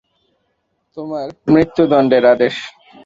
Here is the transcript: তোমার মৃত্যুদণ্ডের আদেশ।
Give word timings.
তোমার 0.97 1.27
মৃত্যুদণ্ডের 1.47 2.23
আদেশ। 2.25 2.55